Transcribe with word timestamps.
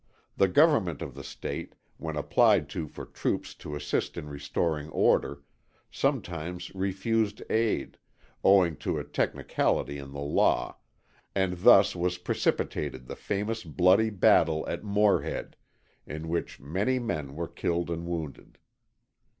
The 0.35 0.47
government 0.47 1.03
of 1.03 1.13
the 1.13 1.23
State, 1.23 1.75
when 1.97 2.15
applied 2.15 2.69
to 2.69 2.87
for 2.87 3.05
troops 3.05 3.53
to 3.53 3.75
assist 3.75 4.17
in 4.17 4.27
restoring 4.29 4.89
order, 4.89 5.43
sometimes 5.91 6.73
refused 6.73 7.43
aid, 7.51 7.99
owing 8.43 8.77
to 8.77 8.97
a 8.97 9.03
technicality 9.03 9.99
in 9.99 10.11
the 10.11 10.17
law, 10.19 10.77
and 11.35 11.59
thus 11.59 11.95
was 11.95 12.17
precipitated 12.17 13.05
the 13.05 13.15
famous 13.15 13.63
bloody 13.63 14.09
battle 14.09 14.67
at 14.67 14.83
Morehead, 14.83 15.55
in 16.07 16.29
which 16.29 16.59
many 16.59 16.97
men 16.97 17.35
were 17.35 17.47
killed 17.47 17.91
and 17.91 18.07
wounded. 18.07 18.57